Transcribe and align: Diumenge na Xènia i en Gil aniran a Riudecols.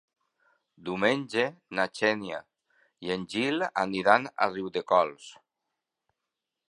Diumenge 0.87 1.43
na 1.79 1.85
Xènia 1.99 2.39
i 3.09 3.13
en 3.17 3.27
Gil 3.35 3.67
aniran 3.83 4.27
a 4.31 4.49
Riudecols. 4.55 5.29